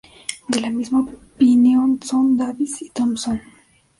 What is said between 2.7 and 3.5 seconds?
y Thompson.